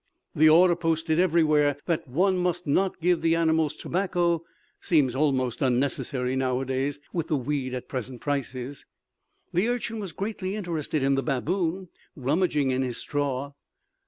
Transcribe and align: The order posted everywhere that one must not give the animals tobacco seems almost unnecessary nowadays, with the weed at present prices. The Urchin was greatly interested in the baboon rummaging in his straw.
The 0.33 0.49
order 0.49 0.75
posted 0.75 1.19
everywhere 1.19 1.77
that 1.85 2.07
one 2.07 2.35
must 2.35 2.65
not 2.65 2.99
give 3.01 3.21
the 3.21 3.35
animals 3.35 3.75
tobacco 3.75 4.43
seems 4.79 5.13
almost 5.13 5.61
unnecessary 5.61 6.35
nowadays, 6.35 6.99
with 7.13 7.27
the 7.27 7.35
weed 7.35 7.75
at 7.75 7.87
present 7.87 8.19
prices. 8.19 8.87
The 9.53 9.67
Urchin 9.69 9.99
was 9.99 10.11
greatly 10.11 10.55
interested 10.55 11.03
in 11.03 11.13
the 11.13 11.21
baboon 11.21 11.89
rummaging 12.15 12.71
in 12.71 12.81
his 12.81 12.97
straw. 12.97 13.51